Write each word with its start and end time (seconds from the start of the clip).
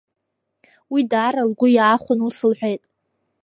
Уи 0.93 1.01
даара 1.11 1.43
лгәы 1.49 1.67
иаахәаны 1.71 2.23
ус 2.27 2.37
лҳәеит… 2.49 2.83